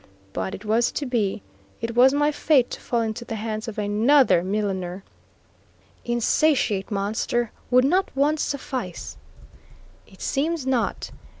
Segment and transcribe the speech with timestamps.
[0.33, 1.43] But it was to be.
[1.79, 5.03] It was my fate to fall into the hands of another milliner.
[6.03, 7.51] "Insatiate monster!
[7.69, 9.15] would not one suffice?"
[10.07, 11.11] It seems not.